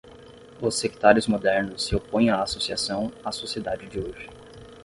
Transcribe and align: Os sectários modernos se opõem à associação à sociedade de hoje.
Os 0.59 0.79
sectários 0.79 1.27
modernos 1.27 1.85
se 1.85 1.95
opõem 1.95 2.31
à 2.31 2.41
associação 2.41 3.11
à 3.23 3.31
sociedade 3.31 3.85
de 3.87 3.99
hoje. 3.99 4.27